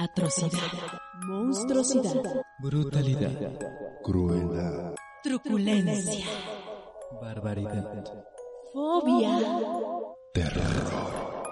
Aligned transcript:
Atrocidad. 0.00 0.98
Monstruosidad. 1.26 2.22
Brutalidad. 2.58 3.52
Crueldad. 4.02 4.94
Truculencia. 5.22 6.24
Barbaridad. 7.20 8.02
Fobia. 8.72 9.38
Terror. 10.32 11.44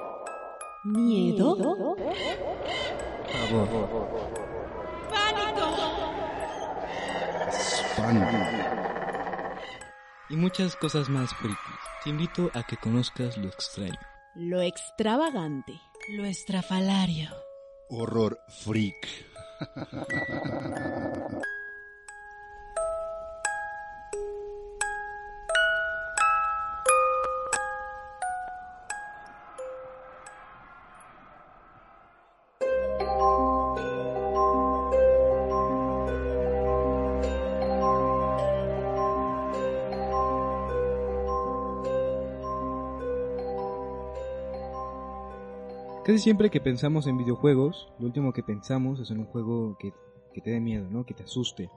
Miedo. 0.86 1.94
Pavor. 3.32 4.08
Espanto. 7.48 8.36
Y 10.30 10.36
muchas 10.36 10.74
cosas 10.76 11.10
más 11.10 11.34
frikis. 11.34 11.58
Te 12.02 12.08
invito 12.08 12.50
a 12.54 12.62
que 12.62 12.78
conozcas 12.78 13.36
lo 13.36 13.48
extraño. 13.48 14.00
Lo 14.34 14.62
extravagante. 14.62 15.78
Lo 16.16 16.24
estrafalario. 16.24 17.47
Horror 17.90 18.38
freak. 18.48 19.08
Casi 46.08 46.20
siempre 46.20 46.48
que 46.48 46.62
pensamos 46.62 47.06
en 47.06 47.18
videojuegos, 47.18 47.92
lo 47.98 48.06
último 48.06 48.32
que 48.32 48.42
pensamos 48.42 48.98
es 48.98 49.10
en 49.10 49.18
un 49.18 49.26
juego 49.26 49.76
que, 49.78 49.92
que 50.32 50.40
te 50.40 50.52
dé 50.52 50.58
miedo, 50.58 50.88
¿no? 50.88 51.04
Que 51.04 51.12
te 51.12 51.24
asuste. 51.24 51.68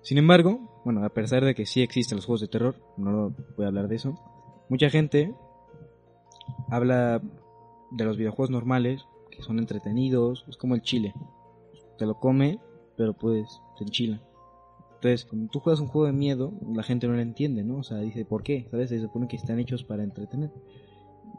Sin 0.00 0.16
embargo, 0.16 0.80
bueno, 0.86 1.04
a 1.04 1.10
pesar 1.10 1.44
de 1.44 1.54
que 1.54 1.66
sí 1.66 1.82
existen 1.82 2.16
los 2.16 2.24
juegos 2.24 2.40
de 2.40 2.48
terror, 2.48 2.76
no 2.96 3.34
voy 3.54 3.66
a 3.66 3.68
hablar 3.68 3.88
de 3.88 3.96
eso, 3.96 4.14
mucha 4.70 4.88
gente 4.88 5.34
habla 6.70 7.20
de 7.90 8.04
los 8.06 8.16
videojuegos 8.16 8.48
normales, 8.48 9.04
que 9.30 9.42
son 9.42 9.58
entretenidos, 9.58 10.46
es 10.48 10.56
como 10.56 10.74
el 10.74 10.80
chile. 10.80 11.12
Te 11.98 12.06
lo 12.06 12.18
come, 12.18 12.58
pero 12.96 13.12
pues 13.12 13.60
te 13.76 13.84
enchila. 13.84 14.22
Entonces, 14.94 15.26
cuando 15.26 15.50
tú 15.50 15.60
juegas 15.60 15.80
un 15.80 15.88
juego 15.88 16.06
de 16.06 16.14
miedo, 16.14 16.54
la 16.74 16.82
gente 16.82 17.08
no 17.08 17.12
lo 17.12 17.20
entiende, 17.20 17.62
¿no? 17.62 17.76
O 17.76 17.82
sea, 17.82 17.98
dice, 17.98 18.24
¿por 18.24 18.42
qué? 18.42 18.68
¿Sabes? 18.70 18.88
Se 18.88 19.02
supone 19.02 19.28
que 19.28 19.36
están 19.36 19.58
hechos 19.58 19.84
para 19.84 20.02
entretener. 20.02 20.50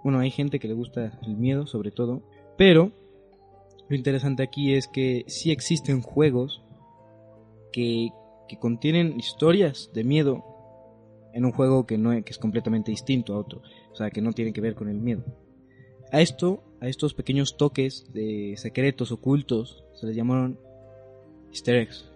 Bueno, 0.04 0.20
hay 0.20 0.32
gente 0.32 0.60
que 0.60 0.68
le 0.68 0.74
gusta 0.74 1.20
el 1.26 1.36
miedo, 1.36 1.68
sobre 1.68 1.92
todo. 1.92 2.24
Pero 2.58 2.92
lo 3.90 3.96
interesante 3.96 4.44
aquí 4.44 4.74
es 4.74 4.88
que 4.88 5.26
sí 5.28 5.52
existen 5.52 6.02
juegos 6.02 6.62
que, 7.72 8.10
que 8.48 8.58
contienen 8.58 9.20
historias 9.20 9.92
de 9.94 10.04
miedo 10.04 10.44
en 11.34 11.46
un 11.46 11.52
juego 11.52 11.86
que, 11.86 11.98
no, 11.98 12.12
que 12.24 12.32
es 12.32 12.38
completamente 12.38 12.92
distinto 12.92 13.34
a 13.34 13.38
otro. 13.38 13.62
O 13.92 13.96
sea, 13.96 14.10
que 14.10 14.22
no 14.22 14.34
tiene 14.34 14.54
que 14.54 14.62
ver 14.62 14.76
con 14.76 14.90
el 14.90 15.00
miedo. 15.00 15.24
A 16.12 16.22
esto, 16.22 16.64
a 16.80 16.88
estos 16.88 17.14
pequeños 17.14 17.58
toques 17.58 18.12
de 18.14 18.56
secretos 18.58 19.12
ocultos, 19.12 19.84
se 19.94 20.08
les 20.08 20.16
llamaron 20.16 20.60
easter 21.52 21.76
eggs. 21.76 22.10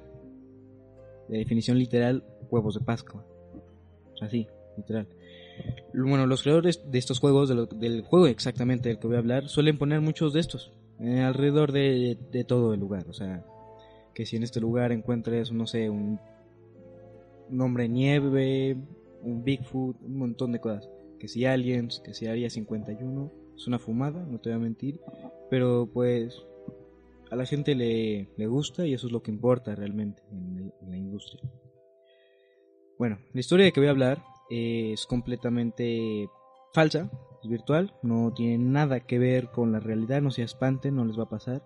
De 1.27 1.37
definición 1.37 1.77
literal, 1.77 2.23
huevos 2.49 2.75
de 2.75 2.81
Pascua. 2.81 3.25
Así, 4.21 4.47
literal. 4.77 5.07
Bueno, 5.93 6.25
los 6.25 6.41
creadores 6.43 6.81
de 6.89 6.97
estos 6.99 7.19
juegos, 7.19 7.49
del 7.79 8.01
juego 8.03 8.27
exactamente 8.27 8.89
del 8.89 8.97
que 8.99 9.07
voy 9.07 9.17
a 9.17 9.19
hablar, 9.19 9.49
suelen 9.49 9.77
poner 9.77 9.99
muchos 10.01 10.31
de 10.33 10.39
estos 10.39 10.71
eh, 10.99 11.19
alrededor 11.19 11.71
de, 11.71 12.17
de 12.31 12.43
todo 12.43 12.73
el 12.73 12.79
lugar. 12.79 13.05
O 13.09 13.13
sea, 13.13 13.45
que 14.13 14.25
si 14.25 14.37
en 14.37 14.43
este 14.43 14.61
lugar 14.61 14.91
encuentres, 14.91 15.51
no 15.51 15.67
sé, 15.67 15.89
un, 15.89 16.19
un 17.49 17.73
nieve, 17.89 18.77
un 19.21 19.43
Bigfoot, 19.43 19.97
un 20.01 20.17
montón 20.17 20.51
de 20.53 20.59
cosas. 20.59 20.89
Que 21.19 21.27
si 21.27 21.45
aliens, 21.45 21.99
que 22.03 22.13
si 22.13 22.25
Área 22.27 22.49
51, 22.49 23.31
es 23.55 23.67
una 23.67 23.77
fumada, 23.77 24.25
no 24.25 24.39
te 24.39 24.49
voy 24.49 24.55
a 24.55 24.59
mentir. 24.59 24.99
Pero 25.49 25.89
pues 25.93 26.41
a 27.29 27.35
la 27.35 27.45
gente 27.45 27.75
le, 27.75 28.29
le 28.37 28.47
gusta 28.47 28.87
y 28.87 28.93
eso 28.93 29.07
es 29.07 29.13
lo 29.13 29.21
que 29.21 29.31
importa 29.31 29.75
realmente 29.75 30.23
en, 30.31 30.57
el- 30.57 30.73
en 30.81 30.89
la 30.91 30.97
industria. 30.97 31.41
Bueno, 32.97 33.19
la 33.33 33.39
historia 33.39 33.65
de 33.65 33.71
que 33.71 33.79
voy 33.79 33.87
a 33.87 33.91
hablar 33.91 34.23
es 34.51 35.05
completamente 35.05 36.29
falsa, 36.73 37.09
es 37.41 37.49
virtual, 37.49 37.93
no 38.03 38.31
tiene 38.33 38.57
nada 38.57 38.99
que 38.99 39.17
ver 39.17 39.49
con 39.49 39.71
la 39.71 39.79
realidad, 39.79 40.21
no 40.21 40.29
se 40.31 40.43
espanten, 40.43 40.95
no 40.95 41.05
les 41.05 41.17
va 41.17 41.23
a 41.23 41.29
pasar. 41.29 41.63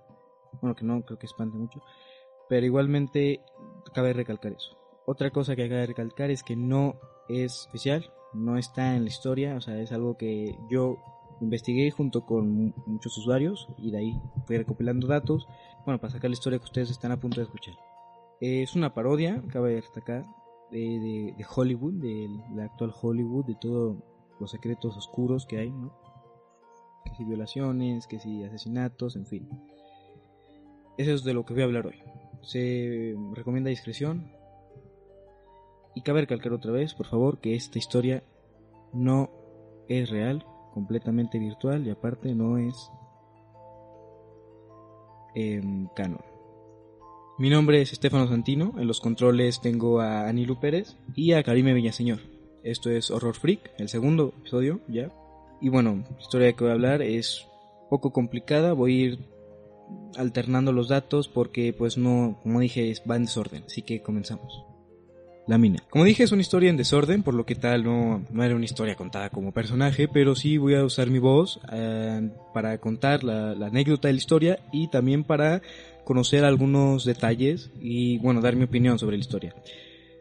Bueno, 0.62 0.76
que 0.76 0.86
no 0.86 1.02
creo 1.04 1.20
que 1.20 1.26
espante 1.26 1.58
mucho, 1.58 1.82
pero 2.48 2.66
igualmente 2.66 3.42
cabe 3.94 4.14
recalcar 4.14 4.54
eso. 4.54 4.78
Otra 5.06 5.32
cosa 5.32 5.56
que 5.56 5.68
cabe 5.68 5.86
recalcar 5.86 6.32
es 6.32 6.44
que 6.44 6.56
no 6.56 6.96
es 7.28 7.66
oficial, 7.68 8.06
no 8.34 8.58
está 8.58 8.96
en 8.96 9.04
la 9.04 9.10
historia, 9.10 9.56
o 9.56 9.62
sea, 9.62 9.80
es 9.80 9.92
algo 9.92 10.16
que 10.18 10.58
yo 10.70 10.98
investigué 11.42 11.92
junto 11.92 12.26
con 12.26 12.50
mu- 12.50 12.74
muchos 12.86 13.18
usuarios 13.18 13.68
y 13.78 13.92
de 13.92 13.98
ahí 13.98 14.22
fui 14.48 14.58
recopilando 14.58 15.08
datos, 15.08 15.48
bueno, 15.86 16.00
para 16.00 16.14
sacar 16.14 16.30
la 16.30 16.36
historia 16.36 16.60
que 16.60 16.66
ustedes 16.66 16.90
están 16.90 17.12
a 17.12 17.20
punto 17.20 17.42
de 17.42 17.46
escuchar. 17.46 17.76
Es 18.40 18.76
una 18.76 18.94
parodia, 18.94 19.42
cabe 19.52 19.76
destacar, 19.76 20.24
de, 20.72 21.46
Hollywood, 21.56 21.94
de 21.94 22.30
la 22.56 22.66
actual 22.66 22.94
Hollywood, 23.00 23.46
de 23.46 23.56
todos 23.56 23.98
los 24.40 24.52
secretos 24.52 24.98
oscuros 24.98 25.46
que 25.46 25.60
hay, 25.60 25.72
¿no? 25.72 25.94
Que 27.06 27.16
si 27.16 27.24
violaciones, 27.24 28.08
que 28.08 28.20
si 28.20 28.44
asesinatos, 28.44 29.16
en 29.16 29.26
fin. 29.26 29.50
Eso 30.98 31.14
es 31.14 31.24
de 31.24 31.34
lo 31.34 31.46
que 31.46 31.54
voy 31.54 31.64
a 31.64 31.66
hablar 31.66 31.88
hoy. 31.88 32.02
Se 32.42 33.16
recomienda 33.34 33.70
discreción. 33.70 34.32
Y 35.94 36.02
cabe 36.02 36.22
recalcar 36.22 36.52
otra 36.52 36.72
vez, 36.72 36.94
por 36.94 37.06
favor, 37.06 37.40
que 37.40 37.56
esta 37.56 37.78
historia 37.78 38.24
no 38.92 39.30
es 39.88 40.10
real, 40.10 40.46
completamente 40.74 41.40
virtual 41.40 41.88
y 41.88 41.90
aparte 41.90 42.36
no 42.36 42.58
es 42.58 42.92
em, 45.36 45.88
canon. 45.96 46.35
Mi 47.38 47.50
nombre 47.50 47.82
es 47.82 47.92
Estefano 47.92 48.30
Santino, 48.30 48.74
en 48.78 48.88
los 48.88 49.02
controles 49.02 49.60
tengo 49.60 50.00
a 50.00 50.30
Anilu 50.30 50.58
Pérez 50.58 50.96
y 51.16 51.34
a 51.34 51.44
Karime 51.44 51.74
Villaseñor. 51.74 52.20
Esto 52.64 52.90
es 52.90 53.12
Horror 53.12 53.36
Freak, 53.36 53.74
el 53.78 53.90
segundo 53.90 54.34
episodio 54.40 54.80
ya. 54.88 55.12
Y 55.60 55.68
bueno, 55.68 56.06
la 56.10 56.22
historia 56.22 56.54
que 56.54 56.64
voy 56.64 56.72
a 56.72 56.76
hablar 56.76 57.02
es 57.02 57.46
poco 57.90 58.14
complicada, 58.14 58.72
voy 58.72 58.94
a 58.94 59.06
ir 59.08 59.20
alternando 60.16 60.72
los 60.72 60.88
datos 60.88 61.28
porque 61.28 61.74
pues 61.74 61.98
no, 61.98 62.40
como 62.42 62.62
dije, 62.62 62.94
va 63.10 63.18
en 63.18 63.26
desorden, 63.26 63.64
así 63.66 63.82
que 63.82 64.02
comenzamos. 64.02 64.64
La 65.48 65.58
mina. 65.60 65.78
Como 65.92 66.06
dije, 66.06 66.24
es 66.24 66.32
una 66.32 66.42
historia 66.42 66.70
en 66.72 66.78
desorden, 66.78 67.22
por 67.22 67.36
lo 67.36 67.46
que 67.46 67.54
tal 67.54 67.84
no, 67.84 68.24
no 68.32 68.44
era 68.44 68.56
una 68.56 68.66
historia 68.66 68.96
contada 68.96 69.30
como 69.30 69.52
personaje, 69.52 70.08
pero 70.08 70.36
sí 70.36 70.58
voy 70.58 70.74
a 70.74 70.84
usar 70.84 71.10
mi 71.12 71.20
voz 71.20 71.60
eh, 71.72 72.30
para 72.54 72.80
contar 72.80 73.24
la, 73.24 73.54
la 73.54 73.68
anécdota 73.68 74.08
de 74.08 74.14
la 74.14 74.18
historia 74.18 74.60
y 74.74 74.88
también 74.88 75.24
para 75.24 75.62
conocer 76.04 76.46
algunos 76.46 77.06
detalles 77.06 77.70
y 77.80 78.18
bueno, 78.20 78.42
dar 78.42 78.56
mi 78.56 78.64
opinión 78.64 78.98
sobre 78.98 79.18
la 79.18 79.22
historia. 79.22 79.56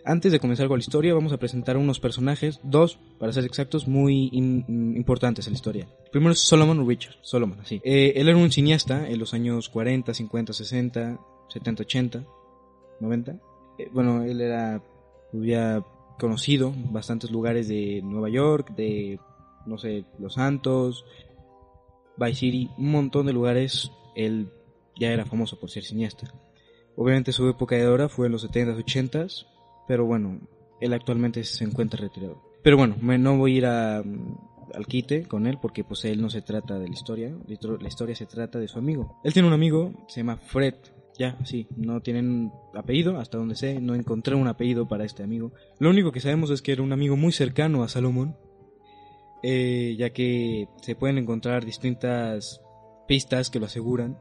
Antes 0.06 0.30
de 0.32 0.38
comenzar 0.40 0.68
con 0.68 0.76
la 0.78 0.82
historia, 0.82 1.14
vamos 1.14 1.32
a 1.32 1.38
presentar 1.38 1.78
unos 1.78 1.98
personajes, 2.00 2.60
dos, 2.62 2.98
para 3.18 3.32
ser 3.32 3.44
exactos, 3.46 3.88
muy 3.88 4.28
in- 4.32 4.94
importantes 4.94 5.46
en 5.46 5.54
la 5.54 5.56
historia. 5.56 5.88
Primero 6.12 6.32
es 6.32 6.40
Solomon 6.40 6.86
Richard, 6.86 7.14
Solomon, 7.22 7.60
así. 7.60 7.80
Eh, 7.82 8.12
él 8.16 8.28
era 8.28 8.36
un 8.36 8.52
cineasta 8.52 9.08
en 9.08 9.18
los 9.18 9.32
años 9.32 9.70
40, 9.70 10.12
50, 10.12 10.52
60, 10.52 11.18
70, 11.48 11.82
80, 11.84 12.24
90. 13.00 13.32
Eh, 13.78 13.88
bueno, 13.92 14.22
él 14.24 14.42
era, 14.42 14.82
había 15.38 15.84
conocido 16.18 16.72
bastantes 16.90 17.30
lugares 17.30 17.68
de 17.68 18.00
Nueva 18.02 18.28
York, 18.28 18.74
de, 18.76 19.18
no 19.66 19.78
sé, 19.78 20.04
Los 20.18 20.34
Santos, 20.34 21.04
Vice 22.16 22.34
City, 22.34 22.70
un 22.78 22.90
montón 22.92 23.26
de 23.26 23.32
lugares. 23.32 23.90
Él 24.14 24.48
ya 24.98 25.10
era 25.12 25.24
famoso 25.24 25.58
por 25.58 25.70
ser 25.70 25.82
cineasta. 25.84 26.32
Obviamente 26.96 27.32
su 27.32 27.48
época 27.48 27.74
de 27.76 27.86
oro 27.88 28.08
fue 28.08 28.26
en 28.26 28.32
los 28.32 28.48
70s, 28.48 28.76
80s, 28.84 29.46
pero 29.88 30.04
bueno, 30.06 30.38
él 30.80 30.92
actualmente 30.92 31.42
se 31.44 31.64
encuentra 31.64 32.00
retirado. 32.00 32.40
Pero 32.62 32.76
bueno, 32.76 32.96
me- 33.00 33.18
no 33.18 33.36
voy 33.36 33.54
a 33.54 33.58
ir 33.58 33.66
a, 33.66 33.96
al 33.98 34.86
quite 34.86 35.24
con 35.26 35.46
él 35.48 35.58
porque 35.60 35.82
pues 35.82 36.04
él 36.04 36.22
no 36.22 36.30
se 36.30 36.40
trata 36.42 36.78
de 36.78 36.86
la 36.88 36.94
historia, 36.94 37.36
la 37.80 37.88
historia 37.88 38.14
se 38.14 38.26
trata 38.26 38.60
de 38.60 38.68
su 38.68 38.78
amigo. 38.78 39.18
Él 39.24 39.32
tiene 39.32 39.48
un 39.48 39.54
amigo, 39.54 39.92
se 40.06 40.20
llama 40.20 40.36
Fred, 40.36 40.74
ya, 41.18 41.38
sí, 41.44 41.68
no 41.76 42.00
tienen 42.00 42.50
apellido, 42.74 43.18
hasta 43.18 43.38
donde 43.38 43.54
sé, 43.54 43.80
no 43.80 43.94
encontré 43.94 44.34
un 44.34 44.48
apellido 44.48 44.88
para 44.88 45.04
este 45.04 45.22
amigo. 45.22 45.52
Lo 45.78 45.90
único 45.90 46.12
que 46.12 46.20
sabemos 46.20 46.50
es 46.50 46.62
que 46.62 46.72
era 46.72 46.82
un 46.82 46.92
amigo 46.92 47.16
muy 47.16 47.32
cercano 47.32 47.82
a 47.82 47.88
Salomón, 47.88 48.36
eh, 49.42 49.94
ya 49.98 50.10
que 50.10 50.68
se 50.82 50.96
pueden 50.96 51.18
encontrar 51.18 51.64
distintas 51.64 52.60
pistas 53.06 53.50
que 53.50 53.60
lo 53.60 53.66
aseguran. 53.66 54.18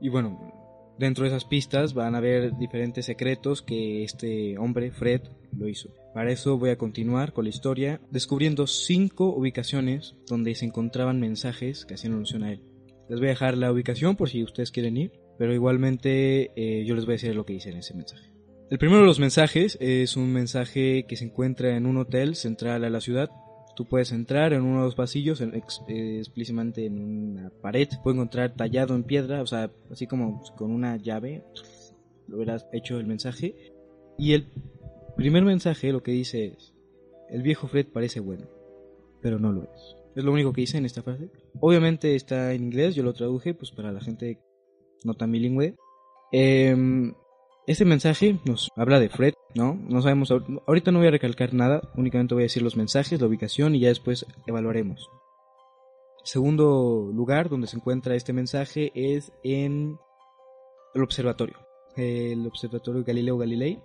Y 0.00 0.08
bueno, 0.08 0.94
dentro 0.98 1.24
de 1.24 1.30
esas 1.30 1.44
pistas 1.44 1.92
van 1.92 2.14
a 2.14 2.18
haber 2.18 2.56
diferentes 2.56 3.06
secretos 3.06 3.62
que 3.62 4.04
este 4.04 4.56
hombre, 4.58 4.92
Fred, 4.92 5.22
lo 5.56 5.68
hizo. 5.68 5.90
Para 6.14 6.30
eso 6.30 6.58
voy 6.58 6.70
a 6.70 6.78
continuar 6.78 7.32
con 7.32 7.44
la 7.44 7.50
historia, 7.50 8.00
descubriendo 8.10 8.66
cinco 8.66 9.34
ubicaciones 9.34 10.16
donde 10.26 10.54
se 10.54 10.66
encontraban 10.66 11.20
mensajes 11.20 11.84
que 11.84 11.94
hacían 11.94 12.14
alusión 12.14 12.44
a 12.44 12.52
él. 12.52 12.62
Les 13.08 13.18
voy 13.18 13.28
a 13.28 13.30
dejar 13.30 13.56
la 13.56 13.72
ubicación 13.72 14.16
por 14.16 14.30
si 14.30 14.42
ustedes 14.44 14.70
quieren 14.70 14.96
ir, 14.96 15.19
pero 15.40 15.54
igualmente 15.54 16.52
eh, 16.54 16.84
yo 16.84 16.94
les 16.94 17.06
voy 17.06 17.12
a 17.12 17.14
decir 17.14 17.34
lo 17.34 17.46
que 17.46 17.54
dice 17.54 17.70
en 17.70 17.78
ese 17.78 17.94
mensaje. 17.94 18.30
El 18.68 18.76
primero 18.76 19.00
de 19.00 19.06
los 19.06 19.18
mensajes 19.18 19.78
es 19.80 20.18
un 20.18 20.30
mensaje 20.34 21.06
que 21.08 21.16
se 21.16 21.24
encuentra 21.24 21.78
en 21.78 21.86
un 21.86 21.96
hotel 21.96 22.34
central 22.34 22.84
a 22.84 22.90
la 22.90 23.00
ciudad. 23.00 23.30
Tú 23.74 23.86
puedes 23.88 24.12
entrar 24.12 24.52
en 24.52 24.60
uno 24.60 24.80
de 24.80 24.84
los 24.84 24.96
pasillos, 24.96 25.40
en, 25.40 25.54
ex- 25.54 25.80
eh, 25.88 26.18
explícitamente 26.18 26.84
en 26.84 27.00
una 27.00 27.50
pared, 27.62 27.88
puedes 28.02 28.18
encontrar 28.18 28.54
tallado 28.54 28.94
en 28.94 29.04
piedra, 29.04 29.40
o 29.40 29.46
sea, 29.46 29.70
así 29.90 30.06
como 30.06 30.42
con 30.58 30.72
una 30.72 30.98
llave, 30.98 31.42
lo 32.28 32.36
hubieras 32.36 32.66
hecho 32.74 32.98
el 32.98 33.06
mensaje. 33.06 33.72
Y 34.18 34.34
el 34.34 34.46
primer 35.16 35.42
mensaje 35.42 35.90
lo 35.90 36.02
que 36.02 36.12
dice 36.12 36.48
es, 36.48 36.74
el 37.30 37.40
viejo 37.40 37.66
Fred 37.66 37.86
parece 37.86 38.20
bueno, 38.20 38.46
pero 39.22 39.38
no 39.38 39.52
lo 39.52 39.62
es. 39.62 39.96
Es 40.16 40.22
lo 40.22 40.32
único 40.32 40.52
que 40.52 40.60
dice 40.60 40.76
en 40.76 40.84
esta 40.84 41.02
frase. 41.02 41.30
Obviamente 41.60 42.14
está 42.14 42.52
en 42.52 42.64
inglés, 42.64 42.94
yo 42.94 43.02
lo 43.02 43.14
traduje 43.14 43.54
pues 43.54 43.70
para 43.70 43.90
la 43.90 44.02
gente 44.02 44.38
no 45.04 45.14
tan 45.14 45.30
bilingüe. 45.32 45.76
Este 47.66 47.84
mensaje 47.84 48.40
nos 48.44 48.68
habla 48.74 48.98
de 48.98 49.08
Fred, 49.08 49.34
¿no? 49.54 49.74
No 49.74 50.00
sabemos, 50.02 50.30
ahor- 50.30 50.62
ahorita 50.66 50.90
no 50.90 50.98
voy 50.98 51.08
a 51.08 51.12
recalcar 51.12 51.54
nada, 51.54 51.82
únicamente 51.96 52.34
voy 52.34 52.42
a 52.42 52.46
decir 52.46 52.62
los 52.62 52.76
mensajes, 52.76 53.20
la 53.20 53.26
ubicación 53.26 53.74
y 53.74 53.80
ya 53.80 53.88
después 53.88 54.26
evaluaremos. 54.46 55.08
Segundo 56.24 57.10
lugar 57.12 57.48
donde 57.48 57.66
se 57.66 57.76
encuentra 57.76 58.14
este 58.14 58.32
mensaje 58.32 58.92
es 58.94 59.32
en 59.42 59.98
el 60.94 61.02
observatorio, 61.02 61.56
el 61.96 62.46
observatorio 62.46 63.04
Galileo 63.04 63.38
Galilei. 63.38 63.82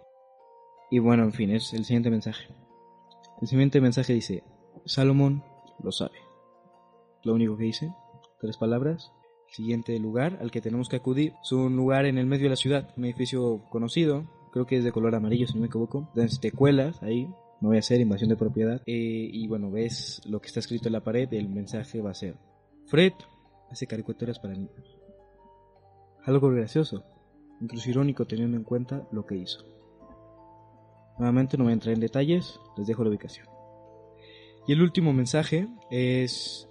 Y 0.91 1.00
bueno, 1.00 1.23
en 1.23 1.33
fin, 1.33 1.50
es 1.51 1.73
el 1.73 1.85
siguiente 1.85 2.09
mensaje. 2.09 2.47
El 3.41 3.47
siguiente 3.47 3.81
mensaje 3.81 4.13
dice, 4.13 4.44
Salomón 4.85 5.44
lo 5.83 5.91
sabe. 5.91 6.17
Lo 7.23 7.33
único 7.33 7.57
que 7.57 7.63
dice, 7.65 7.91
tres 8.39 8.57
palabras. 8.57 9.12
Siguiente 9.56 9.98
lugar 10.00 10.38
al 10.42 10.52
que 10.52 10.60
tenemos 10.60 10.90
que 10.90 10.98
acudir 10.98 11.31
es 11.42 11.54
un 11.54 11.78
lugar 11.78 12.06
en 12.06 12.18
el 12.18 12.25
medio 12.25 12.44
de 12.44 12.50
la 12.50 12.56
ciudad, 12.57 12.90
un 12.98 13.06
edificio 13.06 13.63
conocido, 13.69 14.25
creo 14.52 14.66
que 14.66 14.75
es 14.75 14.84
de 14.84 14.92
color 14.92 15.16
amarillo 15.16 15.48
si 15.48 15.54
no 15.54 15.62
me 15.62 15.68
equivoco. 15.68 16.10
Entonces 16.10 16.42
te 16.42 16.52
cuelas 16.52 17.02
ahí, 17.02 17.24
no 17.62 17.69
voy 17.69 17.78
a 17.78 17.80
hacer 17.80 18.02
invasión 18.02 18.30
de 18.30 18.36
propiedad. 18.36 18.81
Eh, 18.86 19.30
y 19.31 19.48
bueno, 19.48 19.72
ves 19.72 20.22
lo 20.25 20.42
que 20.42 20.48
está 20.48 20.60
escrito 20.60 20.90
en 20.90 20.92
la 20.92 21.06
pared, 21.06 21.31
el 21.31 21.48
mensaje 21.48 22.02
va 22.02 22.12
a 22.12 22.16
ser, 22.16 22.36
Fred 22.88 23.13
hace 23.72 23.88
caricaturas 23.88 24.40
para 24.40 24.56
niños. 24.56 25.00
Algo 26.25 26.50
gracioso, 26.50 27.06
incluso 27.62 27.90
irónico 27.90 28.28
teniendo 28.28 28.58
en 28.58 28.63
cuenta 28.66 29.08
lo 29.13 29.25
que 29.25 29.38
hizo. 29.38 29.63
Nuevamente 31.18 31.58
no 31.58 31.63
voy 31.63 31.72
a 31.72 31.75
entrar 31.75 31.94
en 31.94 32.01
detalles, 32.01 32.60
les 32.75 32.88
dejo 32.88 33.06
la 33.06 33.10
ubicación. 33.10 33.48
Y 34.68 34.74
el 34.74 34.81
último 34.81 35.13
mensaje 35.13 35.69
es 35.92 36.68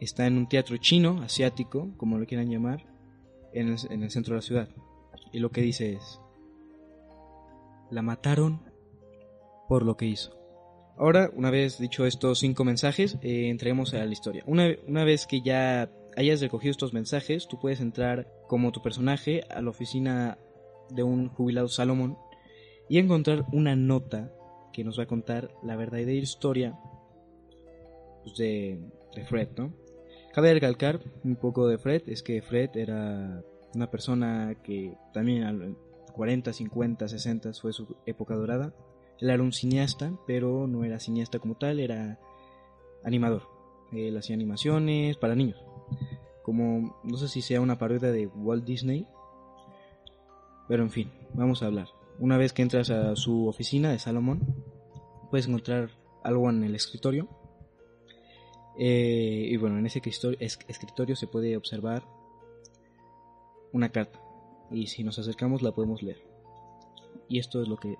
está 0.00 0.26
en 0.26 0.36
un 0.36 0.48
teatro 0.48 0.76
chino, 0.76 1.22
asiático, 1.22 1.90
como 1.96 2.18
lo 2.18 2.26
quieran 2.26 2.50
llamar, 2.50 2.86
en 3.52 3.68
el, 3.68 3.78
en 3.90 4.02
el 4.02 4.10
centro 4.10 4.34
de 4.34 4.38
la 4.38 4.42
ciudad. 4.42 4.68
Y 5.32 5.38
lo 5.38 5.50
que 5.50 5.62
dice 5.62 5.92
es, 5.94 6.20
la 7.90 8.02
mataron 8.02 8.60
por 9.68 9.84
lo 9.84 9.96
que 9.96 10.06
hizo. 10.06 10.36
Ahora, 10.96 11.30
una 11.34 11.50
vez 11.50 11.78
dicho 11.78 12.06
estos 12.06 12.38
cinco 12.38 12.64
mensajes, 12.64 13.18
eh, 13.22 13.48
entremos 13.48 13.94
a 13.94 14.04
la 14.04 14.12
historia. 14.12 14.44
Una, 14.46 14.68
una 14.86 15.04
vez 15.04 15.26
que 15.26 15.40
ya 15.40 15.90
hayas 16.16 16.40
recogido 16.40 16.70
estos 16.70 16.92
mensajes, 16.92 17.48
tú 17.48 17.58
puedes 17.58 17.80
entrar 17.80 18.28
como 18.46 18.70
tu 18.70 18.80
personaje 18.80 19.42
a 19.50 19.60
la 19.60 19.70
oficina 19.70 20.38
de 20.90 21.02
un 21.02 21.28
jubilado 21.28 21.68
Salomón 21.68 22.16
y 22.88 22.98
encontrar 22.98 23.46
una 23.52 23.74
nota 23.74 24.32
que 24.72 24.84
nos 24.84 24.98
va 24.98 25.04
a 25.04 25.08
contar 25.08 25.50
la 25.62 25.76
verdadera 25.76 26.12
historia 26.12 26.78
pues, 28.22 28.36
de, 28.36 28.80
de 29.14 29.24
Fred, 29.24 29.48
¿no? 29.56 29.72
Cabe 30.34 30.52
recalcar 30.52 30.98
un 31.22 31.36
poco 31.36 31.68
de 31.68 31.78
Fred, 31.78 32.02
es 32.08 32.24
que 32.24 32.42
Fred 32.42 32.70
era 32.74 33.40
una 33.72 33.88
persona 33.88 34.56
que 34.64 34.96
también 35.12 35.44
a 35.44 35.52
los 35.52 35.76
40, 36.12 36.52
50, 36.52 37.06
60 37.06 37.52
fue 37.52 37.72
su 37.72 37.96
época 38.04 38.34
dorada. 38.34 38.74
Él 39.20 39.30
era 39.30 39.40
un 39.40 39.52
cineasta, 39.52 40.12
pero 40.26 40.66
no 40.66 40.82
era 40.82 40.98
cineasta 40.98 41.38
como 41.38 41.54
tal, 41.54 41.78
era 41.78 42.18
animador. 43.04 43.42
Él 43.92 44.16
hacía 44.16 44.34
animaciones 44.34 45.16
para 45.18 45.36
niños. 45.36 45.64
Como, 46.42 46.98
no 47.04 47.16
sé 47.16 47.28
si 47.28 47.40
sea 47.40 47.60
una 47.60 47.78
parodia 47.78 48.10
de 48.10 48.26
Walt 48.26 48.64
Disney, 48.64 49.06
pero 50.66 50.82
en 50.82 50.90
fin, 50.90 51.12
vamos 51.34 51.62
a 51.62 51.66
hablar. 51.66 51.86
Una 52.18 52.38
vez 52.38 52.52
que 52.52 52.62
entras 52.62 52.90
a 52.90 53.14
su 53.14 53.46
oficina 53.46 53.92
de 53.92 54.00
Salomón, 54.00 54.40
puedes 55.30 55.46
encontrar 55.46 55.90
algo 56.24 56.50
en 56.50 56.64
el 56.64 56.74
escritorio. 56.74 57.28
Eh, 58.78 59.48
y 59.50 59.56
bueno, 59.56 59.78
en 59.78 59.86
ese 59.86 59.98
escritorio, 59.98 60.38
es- 60.40 60.58
escritorio 60.68 61.16
se 61.16 61.26
puede 61.26 61.56
observar 61.56 62.02
una 63.72 63.88
carta. 63.90 64.20
Y 64.70 64.86
si 64.88 65.04
nos 65.04 65.18
acercamos 65.18 65.62
la 65.62 65.72
podemos 65.72 66.02
leer. 66.02 66.22
Y 67.28 67.38
esto 67.38 67.62
es 67.62 67.68
lo 67.68 67.76
que 67.76 67.96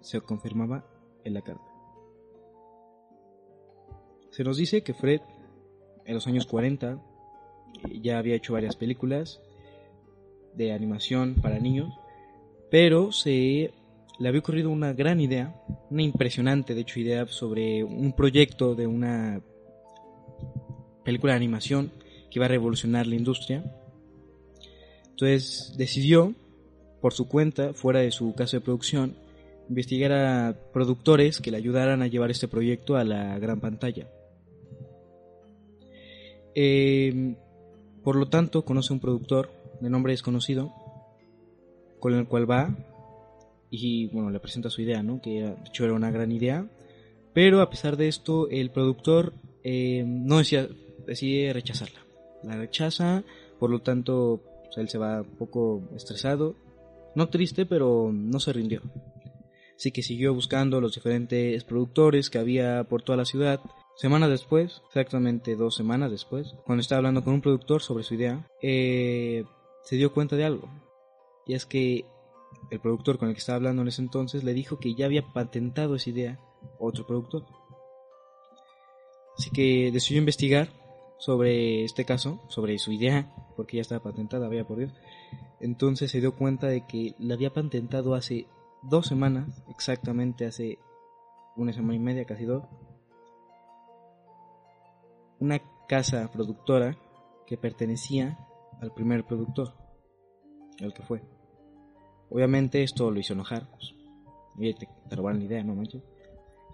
se 0.00 0.20
confirmaba 0.20 0.84
en 1.24 1.34
la 1.34 1.42
carta. 1.42 1.64
Se 4.30 4.44
nos 4.44 4.56
dice 4.56 4.82
que 4.82 4.94
Fred, 4.94 5.20
en 6.04 6.14
los 6.14 6.26
años 6.26 6.46
40, 6.46 7.02
eh, 7.90 8.00
ya 8.00 8.18
había 8.18 8.34
hecho 8.34 8.54
varias 8.54 8.76
películas 8.76 9.40
de 10.54 10.72
animación 10.72 11.34
para 11.40 11.58
niños, 11.58 11.92
pero 12.70 13.12
se 13.12 13.72
le 14.18 14.28
había 14.28 14.40
ocurrido 14.40 14.70
una 14.70 14.92
gran 14.92 15.20
idea, 15.20 15.62
una 15.90 16.02
impresionante, 16.02 16.74
de 16.74 16.80
hecho, 16.82 17.00
idea 17.00 17.26
sobre 17.26 17.84
un 17.84 18.12
proyecto 18.12 18.74
de 18.74 18.86
una 18.86 19.42
película 21.04 21.32
de 21.32 21.38
animación 21.38 21.90
que 22.30 22.38
iba 22.38 22.46
a 22.46 22.48
revolucionar 22.48 23.06
la 23.06 23.16
industria. 23.16 23.64
Entonces 25.10 25.74
decidió, 25.76 26.34
por 27.00 27.12
su 27.12 27.28
cuenta, 27.28 27.74
fuera 27.74 28.00
de 28.00 28.10
su 28.10 28.34
casa 28.34 28.56
de 28.56 28.62
producción, 28.62 29.16
investigar 29.68 30.12
a 30.12 30.56
productores 30.72 31.40
que 31.40 31.50
le 31.50 31.56
ayudaran 31.56 32.02
a 32.02 32.06
llevar 32.06 32.30
este 32.30 32.48
proyecto 32.48 32.96
a 32.96 33.04
la 33.04 33.38
gran 33.38 33.60
pantalla. 33.60 34.08
Eh, 36.54 37.34
por 38.02 38.16
lo 38.16 38.28
tanto, 38.28 38.64
conoce 38.64 38.92
a 38.92 38.94
un 38.94 39.00
productor 39.00 39.50
de 39.80 39.90
nombre 39.90 40.12
desconocido, 40.12 40.72
con 41.98 42.14
el 42.14 42.26
cual 42.26 42.50
va 42.50 42.76
y 43.70 44.08
bueno, 44.08 44.30
le 44.30 44.38
presenta 44.38 44.68
su 44.68 44.82
idea, 44.82 45.02
¿no? 45.02 45.20
Que 45.22 45.44
de 45.44 45.56
hecho 45.66 45.84
era 45.84 45.94
una 45.94 46.10
gran 46.10 46.30
idea, 46.30 46.66
pero 47.32 47.62
a 47.62 47.70
pesar 47.70 47.96
de 47.96 48.08
esto, 48.08 48.48
el 48.50 48.70
productor 48.70 49.32
eh, 49.64 50.04
no 50.06 50.38
decía, 50.38 50.68
decide 51.06 51.52
rechazarla. 51.52 52.00
La 52.42 52.56
rechaza, 52.56 53.22
por 53.58 53.70
lo 53.70 53.80
tanto, 53.80 54.42
pues, 54.64 54.78
él 54.78 54.88
se 54.88 54.98
va 54.98 55.22
un 55.22 55.36
poco 55.36 55.82
estresado, 55.94 56.56
no 57.14 57.28
triste, 57.28 57.66
pero 57.66 58.10
no 58.12 58.40
se 58.40 58.52
rindió. 58.52 58.82
Así 59.76 59.90
que 59.90 60.02
siguió 60.02 60.34
buscando 60.34 60.80
los 60.80 60.94
diferentes 60.94 61.64
productores 61.64 62.30
que 62.30 62.38
había 62.38 62.84
por 62.84 63.02
toda 63.02 63.16
la 63.16 63.24
ciudad. 63.24 63.60
Semanas 63.96 64.30
después, 64.30 64.82
exactamente 64.88 65.56
dos 65.56 65.74
semanas 65.74 66.10
después, 66.10 66.54
cuando 66.64 66.80
estaba 66.80 66.98
hablando 66.98 67.22
con 67.24 67.34
un 67.34 67.42
productor 67.42 67.82
sobre 67.82 68.04
su 68.04 68.14
idea, 68.14 68.48
eh, 68.62 69.44
se 69.82 69.96
dio 69.96 70.12
cuenta 70.12 70.36
de 70.36 70.44
algo. 70.44 70.68
Y 71.46 71.54
es 71.54 71.66
que 71.66 72.04
el 72.70 72.80
productor 72.80 73.18
con 73.18 73.28
el 73.28 73.34
que 73.34 73.40
estaba 73.40 73.56
hablando 73.56 73.82
en 73.82 73.88
ese 73.88 74.02
entonces 74.02 74.44
le 74.44 74.54
dijo 74.54 74.78
que 74.78 74.94
ya 74.94 75.06
había 75.06 75.32
patentado 75.32 75.96
esa 75.96 76.10
idea 76.10 76.40
otro 76.78 77.06
productor. 77.06 77.44
Así 79.36 79.50
que 79.50 79.90
decidió 79.92 80.20
investigar 80.20 80.68
sobre 81.22 81.84
este 81.84 82.04
caso, 82.04 82.40
sobre 82.48 82.76
su 82.80 82.90
idea, 82.90 83.32
porque 83.54 83.76
ya 83.76 83.82
estaba 83.82 84.02
patentada, 84.02 84.48
vaya 84.48 84.66
por 84.66 84.78
Dios. 84.78 84.92
Entonces 85.60 86.10
se 86.10 86.18
dio 86.18 86.34
cuenta 86.34 86.66
de 86.66 86.84
que 86.84 87.14
la 87.20 87.34
había 87.34 87.52
patentado 87.52 88.16
hace 88.16 88.48
dos 88.82 89.06
semanas, 89.06 89.62
exactamente 89.68 90.46
hace 90.46 90.80
una 91.54 91.72
semana 91.72 91.94
y 91.94 92.00
media, 92.00 92.24
casi 92.24 92.44
dos. 92.44 92.64
Una 95.38 95.60
casa 95.88 96.28
productora 96.32 96.96
que 97.46 97.56
pertenecía 97.56 98.36
al 98.80 98.92
primer 98.92 99.22
productor, 99.24 99.74
al 100.80 100.92
que 100.92 101.04
fue. 101.04 101.22
Obviamente 102.30 102.82
esto 102.82 103.12
lo 103.12 103.20
hizo 103.20 103.34
enojar. 103.34 103.70
Pues, 103.70 103.94
oye, 104.58 104.74
te, 104.74 104.88
la 105.14 105.34
idea, 105.38 105.62
no 105.62 105.76
manches. 105.76 106.02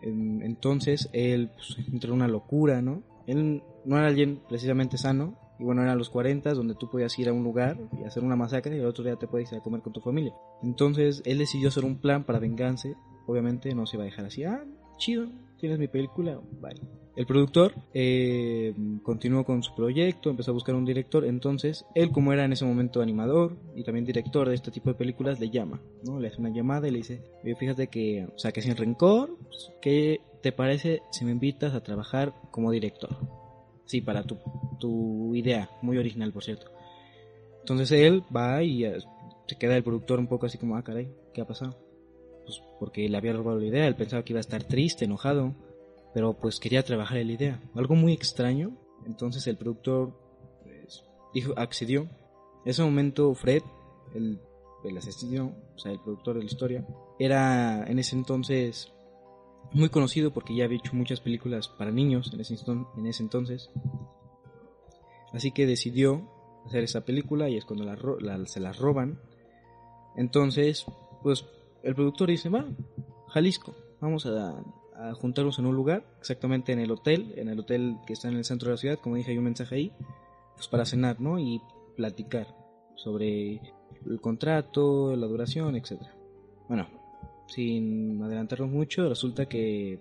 En- 0.00 0.40
entonces 0.40 1.10
él 1.12 1.50
pues, 1.54 1.76
entró 1.92 2.12
en 2.12 2.16
una 2.16 2.28
locura, 2.28 2.80
¿no? 2.80 3.17
Él 3.28 3.62
no 3.84 3.96
era 3.96 4.08
alguien 4.08 4.40
precisamente 4.48 4.98
sano, 4.98 5.38
y 5.58 5.64
bueno, 5.64 5.82
eran 5.82 5.98
los 5.98 6.10
40 6.10 6.54
donde 6.54 6.74
tú 6.74 6.88
podías 6.88 7.18
ir 7.18 7.28
a 7.28 7.32
un 7.32 7.42
lugar 7.42 7.78
y 8.00 8.04
hacer 8.04 8.22
una 8.22 8.36
masacre 8.36 8.76
y 8.76 8.80
el 8.80 8.86
otro 8.86 9.04
día 9.04 9.16
te 9.16 9.26
puedes 9.26 9.50
ir 9.52 9.58
a 9.58 9.62
comer 9.62 9.82
con 9.82 9.92
tu 9.92 10.00
familia. 10.00 10.32
Entonces 10.62 11.22
él 11.24 11.38
decidió 11.38 11.68
hacer 11.68 11.84
un 11.84 12.00
plan 12.00 12.24
para 12.24 12.38
vengarse. 12.38 12.94
Obviamente 13.26 13.74
no 13.74 13.86
se 13.86 13.96
iba 13.96 14.04
a 14.04 14.06
dejar 14.06 14.24
así, 14.24 14.44
ah, 14.44 14.64
chido, 14.98 15.26
tienes 15.58 15.78
mi 15.78 15.88
película, 15.88 16.40
bye. 16.60 16.80
El 17.16 17.26
productor 17.26 17.74
eh, 17.92 18.72
continuó 19.02 19.44
con 19.44 19.64
su 19.64 19.74
proyecto, 19.74 20.30
empezó 20.30 20.52
a 20.52 20.54
buscar 20.54 20.76
un 20.76 20.84
director, 20.84 21.24
entonces 21.24 21.84
él 21.96 22.12
como 22.12 22.32
era 22.32 22.44
en 22.44 22.52
ese 22.52 22.64
momento 22.64 23.02
animador 23.02 23.56
y 23.74 23.82
también 23.82 24.04
director 24.04 24.48
de 24.48 24.54
este 24.54 24.70
tipo 24.70 24.90
de 24.90 24.94
películas, 24.94 25.40
le 25.40 25.50
llama, 25.50 25.80
¿no? 26.04 26.20
Le 26.20 26.28
hace 26.28 26.40
una 26.40 26.50
llamada 26.50 26.86
y 26.86 26.92
le 26.92 26.98
dice, 26.98 27.20
"Oye, 27.42 27.56
fíjate 27.56 27.88
que, 27.88 28.28
o 28.32 28.38
sea, 28.38 28.52
que 28.52 28.62
sin 28.62 28.76
rencor, 28.76 29.36
pues, 29.48 29.72
¿qué 29.82 30.20
te 30.42 30.52
parece 30.52 31.02
si 31.10 31.24
me 31.24 31.32
invitas 31.32 31.74
a 31.74 31.82
trabajar 31.82 32.34
como 32.50 32.70
director? 32.70 33.10
Sí, 33.84 34.00
para 34.00 34.22
tu, 34.22 34.38
tu 34.78 35.34
idea, 35.34 35.70
muy 35.82 35.98
original 35.98 36.32
por 36.32 36.44
cierto. 36.44 36.70
Entonces 37.60 37.90
él 37.92 38.22
va 38.34 38.62
y 38.62 38.84
eh, 38.84 38.98
se 39.46 39.56
queda 39.56 39.76
el 39.76 39.82
productor 39.82 40.18
un 40.18 40.26
poco 40.26 40.46
así 40.46 40.58
como, 40.58 40.76
ah, 40.76 40.82
caray, 40.82 41.12
¿qué 41.32 41.40
ha 41.40 41.46
pasado? 41.46 41.76
Pues 42.44 42.62
porque 42.78 43.08
le 43.08 43.16
había 43.16 43.32
robado 43.32 43.58
la 43.58 43.66
idea, 43.66 43.86
él 43.86 43.96
pensaba 43.96 44.22
que 44.22 44.32
iba 44.32 44.38
a 44.38 44.40
estar 44.40 44.64
triste, 44.64 45.04
enojado, 45.04 45.54
pero 46.14 46.34
pues 46.34 46.60
quería 46.60 46.82
trabajar 46.82 47.18
la 47.18 47.32
idea. 47.32 47.60
Algo 47.74 47.94
muy 47.94 48.12
extraño. 48.12 48.76
Entonces 49.06 49.46
el 49.46 49.56
productor 49.56 50.12
pues, 50.62 51.04
dijo, 51.34 51.54
accedió. 51.56 52.02
En 52.64 52.70
ese 52.70 52.82
momento 52.82 53.34
Fred, 53.34 53.62
el, 54.14 54.40
el 54.84 54.98
asesino, 54.98 55.54
o 55.74 55.78
sea, 55.78 55.92
el 55.92 56.00
productor 56.00 56.34
de 56.34 56.40
la 56.40 56.46
historia, 56.46 56.86
era 57.18 57.84
en 57.86 57.98
ese 57.98 58.16
entonces 58.16 58.92
muy 59.72 59.88
conocido 59.90 60.32
porque 60.32 60.54
ya 60.54 60.64
había 60.64 60.78
hecho 60.78 60.94
muchas 60.94 61.20
películas 61.20 61.68
para 61.68 61.90
niños 61.90 62.30
en 62.32 62.40
ese, 62.40 62.56
en 62.96 63.06
ese 63.06 63.22
entonces. 63.22 63.70
Así 65.32 65.50
que 65.52 65.66
decidió 65.66 66.28
hacer 66.66 66.84
esa 66.84 67.02
película 67.04 67.48
y 67.48 67.56
es 67.56 67.64
cuando 67.64 67.84
la 67.84 67.96
la- 68.20 68.46
se 68.46 68.60
la 68.60 68.72
roban. 68.72 69.20
Entonces, 70.16 70.86
pues 71.22 71.44
el 71.82 71.94
productor 71.94 72.28
dice, 72.28 72.48
va, 72.48 72.64
Jalisco, 73.28 73.74
vamos 74.00 74.26
a, 74.26 74.62
a 74.96 75.14
juntarnos 75.14 75.58
en 75.58 75.66
un 75.66 75.76
lugar, 75.76 76.04
exactamente 76.18 76.72
en 76.72 76.80
el 76.80 76.90
hotel, 76.90 77.34
en 77.36 77.48
el 77.48 77.60
hotel 77.60 77.96
que 78.06 78.14
está 78.14 78.28
en 78.28 78.36
el 78.36 78.44
centro 78.44 78.68
de 78.68 78.74
la 78.74 78.78
ciudad, 78.78 78.98
como 78.98 79.16
dije, 79.16 79.30
hay 79.32 79.38
un 79.38 79.44
mensaje 79.44 79.74
ahí, 79.74 79.92
pues 80.56 80.66
para 80.68 80.84
cenar, 80.86 81.20
¿no? 81.20 81.38
Y 81.38 81.60
platicar 81.96 82.48
sobre 82.96 83.60
el 84.06 84.20
contrato, 84.20 85.14
la 85.14 85.26
duración, 85.26 85.76
etcétera. 85.76 86.14
Bueno, 86.68 86.88
sin 87.48 88.22
adelantarnos 88.22 88.70
mucho, 88.70 89.08
resulta 89.08 89.46
que 89.46 90.00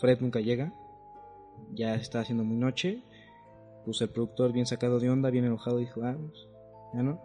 Fred 0.00 0.20
nunca 0.20 0.40
llega, 0.40 0.74
ya 1.74 1.94
está 1.94 2.20
haciendo 2.20 2.44
muy 2.44 2.56
noche, 2.56 3.02
pues 3.84 4.00
el 4.00 4.10
productor 4.10 4.52
bien 4.52 4.66
sacado 4.66 4.98
de 4.98 5.10
onda, 5.10 5.30
bien 5.30 5.44
enojado, 5.44 5.78
dijo, 5.78 6.02
ah, 6.02 6.16
pues, 6.18 6.48
ya 6.94 7.02
no, 7.02 7.20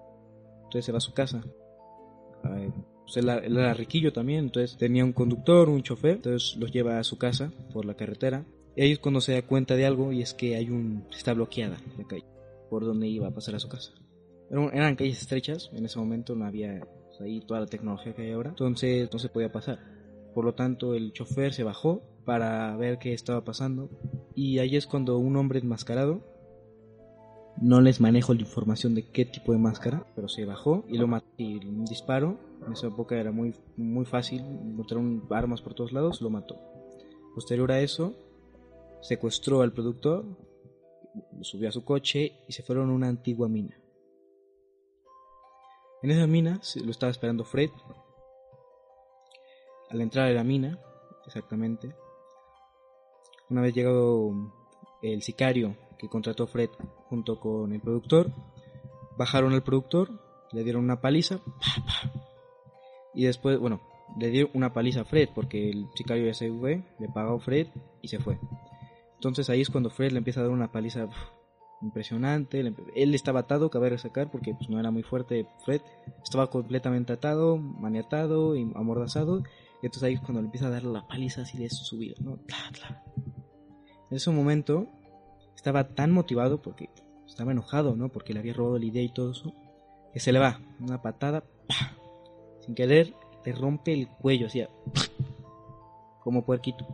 entonces 0.63 0.85
se 0.85 0.91
va 0.91 0.97
a 0.97 1.01
su 1.01 1.13
casa. 1.13 1.43
Ay, 2.43 2.71
pues 3.03 3.17
él, 3.17 3.29
él 3.29 3.57
era 3.57 3.73
riquillo 3.73 4.13
también, 4.13 4.45
entonces 4.45 4.77
tenía 4.77 5.03
un 5.03 5.13
conductor, 5.13 5.69
un 5.69 5.83
chofer, 5.83 6.17
entonces 6.17 6.55
los 6.57 6.71
lleva 6.71 6.99
a 6.99 7.03
su 7.03 7.17
casa 7.17 7.51
por 7.73 7.85
la 7.85 7.95
carretera. 7.95 8.45
Y 8.75 8.81
ahí 8.81 8.91
es 8.91 8.99
cuando 8.99 9.21
se 9.21 9.33
da 9.33 9.41
cuenta 9.43 9.75
de 9.75 9.85
algo 9.85 10.11
y 10.11 10.21
es 10.21 10.33
que 10.33 10.55
hay 10.55 10.69
un 10.69 11.05
está 11.15 11.33
bloqueada 11.33 11.77
la 11.97 12.05
calle 12.05 12.25
por 12.69 12.85
donde 12.85 13.07
iba 13.07 13.27
a 13.27 13.31
pasar 13.31 13.53
a 13.55 13.59
su 13.59 13.69
casa. 13.69 13.91
Eran, 14.49 14.95
calles 14.95 15.21
estrechas, 15.21 15.69
en 15.73 15.85
ese 15.85 15.99
momento 15.99 16.35
no 16.35 16.45
había 16.45 16.87
ahí 17.23 17.41
toda 17.41 17.61
la 17.61 17.65
tecnología 17.67 18.13
que 18.13 18.23
hay 18.23 18.31
ahora, 18.31 18.49
entonces 18.51 19.09
no 19.11 19.19
se 19.19 19.29
podía 19.29 19.51
pasar. 19.51 19.79
Por 20.33 20.45
lo 20.45 20.53
tanto, 20.55 20.93
el 20.95 21.13
chofer 21.13 21.53
se 21.53 21.63
bajó 21.63 22.01
para 22.25 22.75
ver 22.77 22.97
qué 22.99 23.13
estaba 23.13 23.43
pasando 23.43 23.89
y 24.35 24.59
ahí 24.59 24.75
es 24.75 24.87
cuando 24.87 25.17
un 25.17 25.35
hombre 25.35 25.59
enmascarado 25.59 26.21
no 27.61 27.81
les 27.81 28.01
manejo 28.01 28.33
la 28.33 28.41
información 28.41 28.95
de 28.95 29.03
qué 29.11 29.25
tipo 29.25 29.51
de 29.51 29.59
máscara, 29.59 30.07
pero 30.15 30.27
se 30.27 30.43
bajó 30.45 30.85
y 30.87 30.97
lo 30.97 31.07
mató. 31.07 31.27
Y 31.37 31.63
un 31.65 31.85
disparo, 31.85 32.39
en 32.65 32.73
esa 32.73 32.87
época 32.87 33.15
era 33.19 33.31
muy, 33.31 33.53
muy 33.77 34.05
fácil 34.05 34.41
encontrar 34.41 34.97
un- 34.99 35.23
armas 35.29 35.61
por 35.61 35.75
todos 35.75 35.91
lados, 35.93 36.19
lo 36.21 36.29
mató. 36.31 36.57
Posterior 37.35 37.71
a 37.71 37.79
eso, 37.79 38.15
secuestró 39.01 39.61
al 39.61 39.71
productor, 39.71 40.25
lo 41.37 41.43
subió 41.43 41.69
a 41.69 41.71
su 41.71 41.85
coche 41.85 42.33
y 42.47 42.53
se 42.53 42.63
fueron 42.63 42.89
a 42.89 42.93
una 42.93 43.07
antigua 43.07 43.47
mina. 43.47 43.77
En 46.03 46.11
esa 46.11 46.27
mina 46.27 46.59
lo 46.83 46.91
estaba 46.91 47.11
esperando 47.11 47.45
Fred. 47.45 47.69
Al 49.89 50.01
entrar 50.01 50.27
a 50.27 50.33
la 50.33 50.43
mina, 50.43 50.77
exactamente, 51.25 51.95
una 53.49 53.61
vez 53.61 53.73
llegado 53.73 54.33
el 55.01 55.21
sicario 55.21 55.77
que 55.97 56.09
contrató 56.09 56.45
Fred 56.45 56.69
junto 57.07 57.39
con 57.39 57.71
el 57.71 57.79
productor, 57.79 58.33
bajaron 59.17 59.53
al 59.53 59.63
productor, 59.63 60.09
le 60.51 60.65
dieron 60.65 60.83
una 60.83 60.99
paliza, 60.99 61.37
pa, 61.37 61.85
pa. 61.85 62.11
y 63.13 63.23
después, 63.23 63.57
bueno, 63.57 63.79
le 64.19 64.27
dio 64.27 64.49
una 64.53 64.73
paliza 64.73 65.01
a 65.01 65.05
Fred 65.05 65.29
porque 65.33 65.69
el 65.69 65.87
sicario 65.95 66.25
ya 66.25 66.33
se 66.33 66.51
fue, 66.51 66.83
le 66.99 67.07
pagó 67.07 67.39
Fred 67.39 67.67
y 68.01 68.09
se 68.09 68.19
fue. 68.19 68.39
Entonces 69.15 69.49
ahí 69.49 69.61
es 69.61 69.69
cuando 69.69 69.89
Fred 69.89 70.11
le 70.11 70.17
empieza 70.17 70.41
a 70.41 70.43
dar 70.43 70.51
una 70.51 70.69
paliza 70.69 71.07
impresionante. 71.83 72.59
Él 72.95 73.13
estaba 73.13 73.41
atado, 73.41 73.69
cabe 73.69 73.89
resacar, 73.89 74.31
porque 74.31 74.55
pues, 74.55 74.69
no 74.69 74.79
era 74.79 74.89
muy 74.89 75.03
fuerte 75.03 75.45
Fred. 75.65 75.81
Estaba 76.23 76.49
completamente 76.49 77.13
atado, 77.13 77.57
maniatado 77.57 78.55
y 78.55 78.71
amordazado. 78.75 79.43
Y 79.81 79.87
entonces 79.87 80.03
ahí 80.03 80.17
cuando 80.17 80.41
le 80.41 80.45
empieza 80.45 80.67
a 80.67 80.71
dar 80.71 80.83
la 80.83 81.05
paliza 81.07 81.41
así 81.41 81.57
de 81.57 81.69
subido, 81.69 82.15
¿no? 82.21 82.37
Tla, 82.37 82.57
tla. 82.71 83.03
En 84.09 84.17
ese 84.17 84.31
momento 84.31 84.87
estaba 85.55 85.89
tan 85.89 86.11
motivado 86.11 86.61
porque 86.61 86.89
estaba 87.27 87.51
enojado, 87.51 87.95
¿no? 87.95 88.09
Porque 88.09 88.33
le 88.33 88.39
había 88.39 88.53
robado 88.53 88.79
la 88.79 88.85
idea 88.85 89.03
y 89.03 89.09
todo 89.09 89.31
eso. 89.31 89.53
Que 90.13 90.19
se 90.19 90.31
le 90.31 90.39
va 90.39 90.61
una 90.79 91.01
patada, 91.01 91.43
¡pa! 91.67 91.97
sin 92.61 92.75
querer, 92.75 93.13
le 93.43 93.51
rompe 93.53 93.93
el 93.93 94.07
cuello, 94.07 94.47
así, 94.47 94.63
como 96.21 96.45
puerquito. 96.45 96.87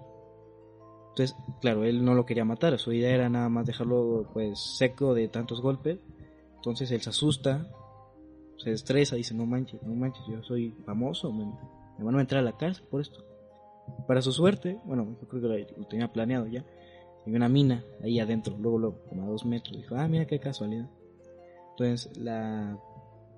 Entonces, 1.09 1.35
claro, 1.61 1.83
él 1.83 2.03
no 2.05 2.13
lo 2.13 2.25
quería 2.25 2.45
matar, 2.45 2.77
su 2.79 2.93
idea 2.93 3.13
era 3.13 3.29
nada 3.29 3.49
más 3.49 3.65
dejarlo 3.65 4.29
pues 4.33 4.59
seco 4.59 5.13
de 5.13 5.27
tantos 5.27 5.61
golpes. 5.61 5.99
Entonces 6.55 6.91
él 6.91 7.01
se 7.01 7.09
asusta, 7.09 7.67
se 8.57 8.71
estresa, 8.71 9.15
dice, 9.15 9.33
no 9.33 9.45
manches, 9.45 9.81
no 9.83 9.95
manches, 9.95 10.23
yo 10.27 10.43
soy 10.43 10.75
famoso, 10.85 11.31
me, 11.31 11.45
van 12.03 12.15
a 12.15 12.21
entrar 12.21 12.41
a 12.41 12.43
la 12.43 12.57
cárcel 12.57 12.85
por 12.89 13.01
esto. 13.01 13.25
Para 14.07 14.21
su 14.21 14.31
suerte, 14.31 14.79
bueno, 14.85 15.17
yo 15.19 15.27
creo 15.27 15.41
que 15.41 15.47
lo, 15.47 15.77
lo 15.77 15.87
tenía 15.87 16.11
planeado 16.11 16.47
ya, 16.47 16.65
había 17.25 17.37
una 17.37 17.49
mina 17.49 17.83
ahí 18.03 18.19
adentro, 18.19 18.57
luego, 18.57 18.77
luego, 18.77 18.99
como 19.07 19.23
a 19.23 19.27
dos 19.27 19.45
metros, 19.45 19.77
dijo, 19.77 19.95
ah, 19.95 20.07
mira 20.07 20.25
qué 20.25 20.39
casualidad. 20.39 20.89
Entonces, 21.71 22.17
la, 22.17 22.77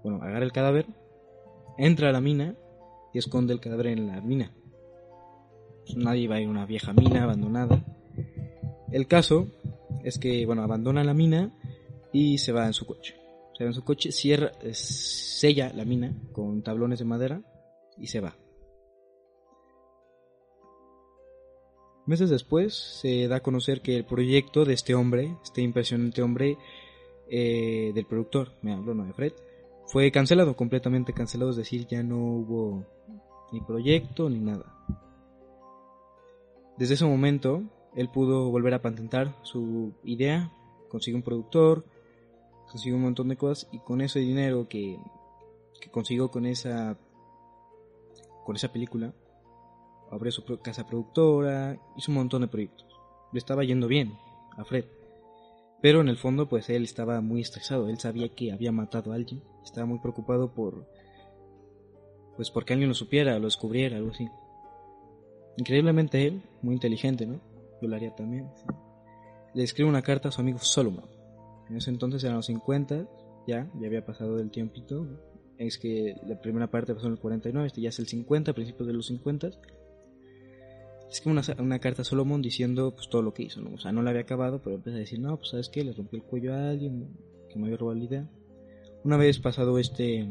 bueno, 0.04 0.22
agarra 0.22 0.44
el 0.44 0.52
cadáver, 0.52 0.88
entra 1.78 2.10
a 2.10 2.12
la 2.12 2.22
mina 2.22 2.56
y 3.14 3.20
esconde 3.20 3.54
el 3.54 3.60
cadáver 3.60 3.88
en 3.88 4.08
la 4.08 4.22
mina. 4.22 4.52
Pues 5.86 5.98
nadie 5.98 6.28
va 6.28 6.36
a 6.36 6.42
ir 6.42 6.48
a 6.48 6.52
una 6.52 6.66
vieja 6.66 6.94
mina 6.94 7.24
abandonada. 7.24 7.84
El 8.92 9.08
caso 9.08 9.48
es 10.04 10.18
que, 10.18 10.46
bueno, 10.46 10.64
abandona 10.64 11.04
la 11.04 11.14
mina 11.14 11.52
y 12.12 12.38
se 12.38 12.52
va 12.52 12.66
en 12.66 12.74
su 12.74 12.86
coche. 12.86 13.16
Se 13.58 13.64
va 13.64 13.70
en 13.70 13.74
su 13.74 13.84
coche, 13.84 14.12
cierra, 14.12 14.52
sella 14.74 15.72
la 15.74 15.86
mina 15.86 16.14
con 16.32 16.62
tablones 16.64 17.00
de 17.00 17.06
madera 17.06 17.42
y 17.98 18.08
se 18.08 18.20
va. 18.20 18.36
Meses 22.06 22.30
después 22.30 22.74
se 22.74 23.28
da 23.28 23.38
a 23.38 23.44
conocer 23.44 23.82
que 23.82 23.96
el 23.96 24.06
proyecto 24.06 24.66
de 24.66 24.74
este 24.74 24.96
hombre, 24.96 25.38
este 25.44 25.62
impresionante 25.62 26.22
hombre 26.22 26.58
eh, 27.30 27.92
del 27.94 28.06
productor, 28.06 28.54
me 28.64 28.74
hablo 28.74 28.96
no 28.96 29.06
de 29.06 29.14
Fred, 29.14 29.34
fue 29.86 30.12
cancelado, 30.12 30.56
completamente 30.56 31.14
cancelado, 31.14 31.52
es 31.52 31.58
decir, 31.58 31.86
ya 31.88 32.02
no 32.02 32.18
hubo 32.18 32.86
ni 33.52 33.62
proyecto 33.62 34.30
ni 34.30 34.40
nada. 34.40 34.81
Desde 36.82 36.96
ese 36.96 37.06
momento, 37.06 37.62
él 37.94 38.10
pudo 38.10 38.50
volver 38.50 38.74
a 38.74 38.82
patentar 38.82 39.36
su 39.44 39.94
idea, 40.04 40.52
consiguió 40.90 41.16
un 41.16 41.22
productor, 41.22 41.86
consiguió 42.72 42.96
un 42.96 43.04
montón 43.04 43.28
de 43.28 43.38
cosas 43.38 43.70
y 43.72 43.78
con 43.78 44.02
ese 44.02 44.18
dinero 44.18 44.68
que, 44.68 44.98
consiguió 45.92 46.32
con 46.32 46.48
esa 46.48 46.98
con 48.44 48.56
esa 48.56 48.74
película, 48.74 49.14
abrió 50.10 50.32
su 50.32 50.44
casa 50.58 50.88
productora, 50.88 51.80
hizo 51.98 52.12
un 52.12 52.18
montón 52.18 52.42
de 52.42 52.48
proyectos. 52.48 52.88
Le 53.32 53.38
estaba 53.38 53.64
yendo 53.64 53.88
bien 53.88 54.18
a 54.58 54.66
Fred. 54.66 54.86
Pero 55.84 56.02
en 56.02 56.10
el 56.10 56.18
fondo, 56.18 56.50
pues 56.50 56.68
él 56.72 56.84
estaba 56.84 57.22
muy 57.22 57.42
estresado. 57.42 57.90
Él 57.90 58.00
sabía 58.00 58.34
que 58.34 58.52
había 58.52 58.72
matado 58.72 59.12
a 59.12 59.16
alguien. 59.18 59.44
Estaba 59.64 59.86
muy 59.86 60.00
preocupado 60.00 60.52
por. 60.52 60.88
Pues 62.36 62.50
porque 62.50 62.74
alguien 62.74 62.90
lo 62.90 62.96
supiera, 62.96 63.38
lo 63.38 63.46
descubriera, 63.46 63.98
algo 63.98 64.10
así. 64.10 64.28
Increíblemente 65.62 66.26
él, 66.26 66.42
muy 66.64 66.74
inteligente, 66.74 67.28
¿no? 67.28 67.40
Yo 67.80 67.88
lo 67.88 67.96
haría 67.96 68.16
también. 68.16 68.48
Le 69.54 69.62
escribe 69.62 69.88
una 69.88 70.02
carta 70.02 70.30
a 70.30 70.32
su 70.32 70.42
amigo 70.42 70.58
Solomon. 70.58 71.06
En 71.70 71.78
ese 71.78 71.92
entonces 71.92 72.24
eran 72.24 72.38
los 72.38 72.48
50, 72.48 73.08
ya, 73.46 73.72
ya 73.80 73.88
había 73.88 74.04
pasado 74.04 74.40
el 74.40 74.50
tiempito. 74.50 75.06
Es 75.60 75.78
que 75.78 76.16
la 76.26 76.42
primera 76.42 76.72
parte 76.72 76.96
pasó 76.96 77.06
en 77.06 77.14
el 77.14 77.20
49, 77.20 77.68
este 77.68 77.80
ya 77.80 77.90
es 77.90 78.00
el 78.00 78.08
50, 78.08 78.54
principios 78.54 78.88
de 78.88 78.94
los 78.94 79.06
50. 79.06 79.52
Es 81.12 81.22
como 81.22 81.34
una, 81.34 81.44
una 81.60 81.78
carta 81.78 82.02
a 82.02 82.06
Solomon 82.06 82.42
diciendo 82.42 82.96
pues 82.96 83.08
todo 83.08 83.22
lo 83.22 83.32
que 83.32 83.44
hizo, 83.44 83.62
¿no? 83.62 83.76
O 83.76 83.78
sea, 83.78 83.92
no 83.92 84.02
la 84.02 84.10
había 84.10 84.24
acabado, 84.24 84.64
pero 84.64 84.78
empieza 84.78 84.98
a 84.98 85.02
decir, 85.02 85.20
no, 85.20 85.38
pues 85.38 85.52
sabes 85.52 85.70
qué, 85.70 85.84
le 85.84 85.94
rompí 85.94 86.18
el 86.18 86.24
cuello 86.24 86.56
a 86.56 86.72
alguien 86.72 87.08
que 87.52 87.60
me 87.60 87.66
había 87.66 87.78
robado 87.78 88.00
la 88.00 88.06
idea. 88.06 88.30
Una 89.04 89.18
vez 89.18 89.38
pasado 89.38 89.78
este 89.78 90.28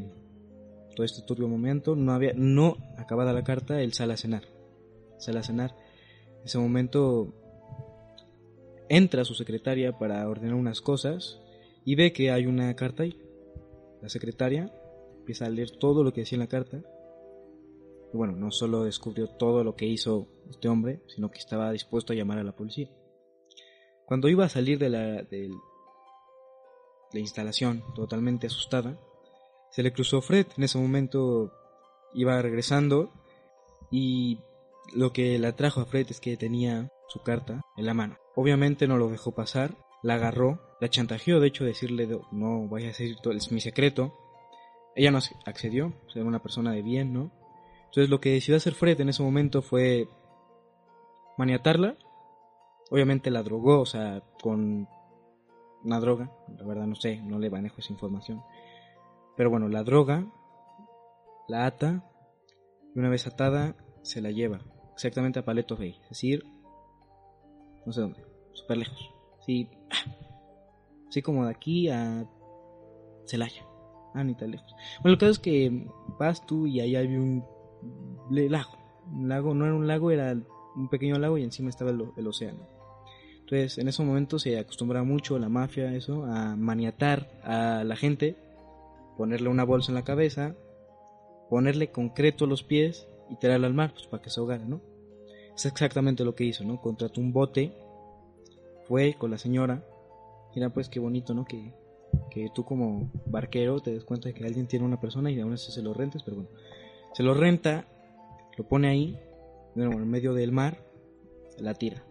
todo 0.93 1.05
este 1.05 1.21
turbio 1.21 1.47
momento, 1.47 1.95
no 1.95 2.11
había 2.11 2.33
no 2.35 2.75
acabada 2.97 3.31
la 3.31 3.45
carta, 3.45 3.81
él 3.81 3.93
sale 3.93 4.11
a 4.11 4.17
cenar. 4.17 4.43
Sale 5.21 5.39
a 5.39 5.43
cenar. 5.43 5.75
En 6.39 6.45
ese 6.45 6.57
momento 6.57 7.33
entra 8.89 9.23
su 9.23 9.35
secretaria 9.35 9.97
para 9.97 10.27
ordenar 10.27 10.55
unas 10.55 10.81
cosas 10.81 11.39
y 11.85 11.95
ve 11.95 12.11
que 12.11 12.31
hay 12.31 12.45
una 12.45 12.75
carta 12.75 13.03
ahí. 13.03 13.17
La 14.01 14.09
secretaria 14.09 14.73
empieza 15.19 15.45
a 15.45 15.49
leer 15.49 15.71
todo 15.71 16.03
lo 16.03 16.11
que 16.11 16.21
decía 16.21 16.37
en 16.37 16.41
la 16.41 16.47
carta. 16.47 16.81
Bueno, 18.13 18.33
no 18.33 18.51
solo 18.51 18.83
descubrió 18.83 19.27
todo 19.27 19.63
lo 19.63 19.75
que 19.75 19.85
hizo 19.85 20.27
este 20.49 20.67
hombre, 20.67 21.01
sino 21.07 21.29
que 21.31 21.39
estaba 21.39 21.71
dispuesto 21.71 22.11
a 22.11 22.15
llamar 22.15 22.39
a 22.39 22.43
la 22.43 22.55
policía. 22.55 22.89
Cuando 24.05 24.27
iba 24.27 24.43
a 24.43 24.49
salir 24.49 24.79
de 24.79 24.89
la, 24.89 25.23
de 25.23 25.49
la 27.13 27.19
instalación 27.19 27.83
totalmente 27.95 28.47
asustada, 28.47 28.99
se 29.69 29.83
le 29.83 29.93
cruzó 29.93 30.21
Fred. 30.21 30.47
En 30.57 30.63
ese 30.63 30.77
momento 30.77 31.53
iba 32.13 32.41
regresando 32.41 33.13
y 33.89 34.39
lo 34.93 35.13
que 35.13 35.37
le 35.39 35.47
atrajo 35.47 35.81
a 35.81 35.85
Fred 35.85 36.07
es 36.09 36.19
que 36.19 36.37
tenía 36.37 36.89
su 37.07 37.21
carta 37.21 37.61
en 37.77 37.85
la 37.85 37.93
mano. 37.93 38.17
Obviamente 38.35 38.87
no 38.87 38.97
lo 38.97 39.09
dejó 39.09 39.33
pasar, 39.33 39.75
la 40.03 40.15
agarró, 40.15 40.61
la 40.79 40.89
chantajeó, 40.89 41.39
de 41.39 41.47
hecho 41.47 41.65
decirle 41.65 42.07
no 42.31 42.67
vaya 42.67 42.85
a 42.85 42.89
decir 42.89 43.17
todo, 43.21 43.33
es 43.33 43.51
mi 43.51 43.61
secreto. 43.61 44.13
Ella 44.95 45.11
no 45.11 45.19
accedió, 45.45 45.93
era 46.13 46.25
una 46.25 46.41
persona 46.41 46.71
de 46.71 46.81
bien, 46.81 47.13
¿no? 47.13 47.31
Entonces 47.85 48.09
lo 48.09 48.19
que 48.19 48.31
decidió 48.31 48.57
hacer 48.57 48.73
Fred 48.73 48.99
en 49.01 49.09
ese 49.09 49.23
momento 49.23 49.61
fue 49.61 50.07
maniatarla. 51.37 51.97
Obviamente 52.89 53.31
la 53.31 53.43
drogó, 53.43 53.79
o 53.79 53.85
sea, 53.85 54.21
con 54.41 54.87
una 55.83 55.99
droga, 55.99 56.31
la 56.57 56.65
verdad 56.65 56.87
no 56.87 56.95
sé, 56.95 57.21
no 57.21 57.39
le 57.39 57.49
manejo 57.49 57.77
esa 57.79 57.93
información. 57.93 58.43
Pero 59.35 59.49
bueno, 59.49 59.69
la 59.69 59.83
droga, 59.83 60.25
la 61.47 61.65
ata, 61.65 62.03
y 62.93 62.99
una 62.99 63.09
vez 63.09 63.27
atada, 63.27 63.75
se 64.03 64.21
la 64.21 64.31
lleva 64.31 64.61
exactamente 65.01 65.39
a 65.39 65.45
Paleto 65.45 65.75
Bay, 65.75 65.97
es 66.03 66.09
decir, 66.09 66.43
no 67.85 67.91
sé 67.91 68.01
dónde, 68.01 68.23
súper 68.53 68.77
lejos. 68.77 69.09
Sí, 69.45 69.67
así 71.09 71.23
como 71.23 71.45
de 71.45 71.51
aquí 71.51 71.89
a 71.89 72.25
Celaya. 73.25 73.65
Ah, 74.13 74.23
ni 74.23 74.35
tan 74.35 74.51
lejos. 74.51 74.71
Bueno, 75.01 75.13
lo 75.13 75.17
que 75.17 75.29
es 75.29 75.39
que 75.39 75.87
vas 76.19 76.45
tú 76.45 76.67
y 76.67 76.79
ahí 76.81 76.95
hay 76.95 77.07
un 77.15 77.43
lago. 78.29 78.77
Un 79.11 79.27
lago, 79.27 79.53
no 79.55 79.65
era 79.65 79.73
un 79.73 79.87
lago, 79.87 80.11
era 80.11 80.37
un 80.75 80.89
pequeño 80.89 81.17
lago 81.17 81.37
y 81.37 81.43
encima 81.43 81.69
estaba 81.69 81.89
el, 81.89 82.03
el 82.15 82.27
océano. 82.27 82.67
Entonces, 83.39 83.79
en 83.79 83.87
ese 83.87 84.03
momento 84.03 84.37
se 84.37 84.59
acostumbra 84.59 85.03
mucho 85.03 85.39
la 85.39 85.49
mafia, 85.49 85.95
eso, 85.95 86.25
a 86.25 86.55
maniatar 86.55 87.39
a 87.43 87.83
la 87.83 87.95
gente, 87.95 88.35
ponerle 89.17 89.49
una 89.49 89.63
bolsa 89.63 89.91
en 89.91 89.95
la 89.95 90.03
cabeza, 90.03 90.55
ponerle 91.49 91.91
concreto 91.91 92.45
a 92.45 92.47
los 92.47 92.63
pies 92.63 93.07
y 93.29 93.37
tirarla 93.37 93.67
al 93.67 93.73
mar, 93.73 93.91
pues 93.93 94.07
para 94.07 94.21
que 94.21 94.29
se 94.29 94.39
ahogara, 94.39 94.65
¿no? 94.65 94.90
Es 95.55 95.65
exactamente 95.65 96.23
lo 96.23 96.35
que 96.35 96.45
hizo, 96.45 96.63
¿no? 96.63 96.81
Contrató 96.81 97.21
un 97.21 97.33
bote, 97.33 97.73
fue 98.87 99.15
con 99.17 99.31
la 99.31 99.37
señora. 99.37 99.83
Mira, 100.55 100.69
pues 100.69 100.89
qué 100.89 100.99
bonito, 100.99 101.33
¿no? 101.33 101.45
Que, 101.45 101.73
que 102.29 102.49
tú 102.53 102.65
como 102.65 103.11
barquero 103.25 103.79
te 103.79 103.93
des 103.93 104.03
cuenta 104.03 104.29
de 104.29 104.33
que 104.33 104.45
alguien 104.45 104.67
tiene 104.67 104.85
una 104.85 104.99
persona 104.99 105.31
y 105.31 105.39
aún 105.39 105.53
así 105.53 105.71
se 105.71 105.81
lo 105.81 105.93
rentes, 105.93 106.23
pero 106.23 106.37
bueno. 106.37 106.49
Se 107.13 107.23
lo 107.23 107.33
renta, 107.33 107.85
lo 108.57 108.67
pone 108.67 108.87
ahí, 108.87 109.19
bueno, 109.75 109.93
en 109.93 110.09
medio 110.09 110.33
del 110.33 110.51
mar, 110.51 110.77
la 111.57 111.73
tira. 111.73 112.03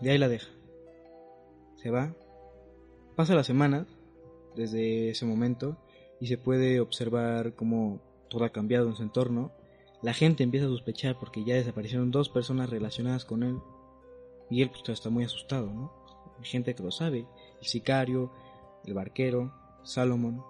De 0.00 0.10
ahí 0.10 0.18
la 0.18 0.28
deja. 0.28 0.48
Se 1.76 1.90
va. 1.90 2.14
Pasa 3.16 3.34
la 3.34 3.44
semana 3.44 3.86
desde 4.56 5.10
ese 5.10 5.26
momento 5.26 5.76
y 6.20 6.26
se 6.26 6.38
puede 6.38 6.80
observar 6.80 7.54
cómo 7.54 8.00
todo 8.28 8.44
ha 8.44 8.50
cambiado 8.50 8.88
en 8.88 8.96
su 8.96 9.02
entorno. 9.02 9.52
La 10.02 10.12
gente 10.12 10.42
empieza 10.42 10.66
a 10.66 10.70
sospechar 10.70 11.18
porque 11.18 11.44
ya 11.44 11.54
desaparecieron 11.54 12.10
dos 12.10 12.28
personas 12.28 12.68
relacionadas 12.68 13.24
con 13.24 13.44
él. 13.44 13.60
Y 14.50 14.62
él 14.62 14.70
pues 14.70 14.88
está 14.88 15.10
muy 15.10 15.24
asustado, 15.24 15.72
¿no? 15.72 15.92
Hay 16.38 16.44
gente 16.44 16.74
que 16.74 16.82
lo 16.82 16.90
sabe. 16.90 17.26
El 17.60 17.66
sicario, 17.66 18.32
el 18.84 18.94
barquero, 18.94 19.54
Salomón. 19.84 20.42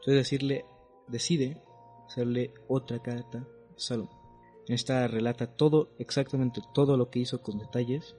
Entonces 0.00 0.14
decirle, 0.14 0.66
decide 1.08 1.62
hacerle 2.06 2.52
otra 2.68 3.00
carta 3.00 3.38
a 3.38 3.78
Salomón. 3.78 4.20
En 4.68 4.74
esta 4.74 5.08
relata 5.08 5.46
todo, 5.46 5.94
exactamente 5.98 6.60
todo 6.74 6.98
lo 6.98 7.10
que 7.10 7.20
hizo 7.20 7.42
con 7.42 7.58
detalles. 7.58 8.16